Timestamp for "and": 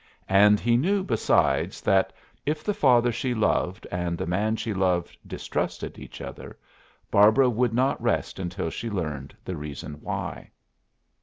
0.33-0.59, 3.91-4.17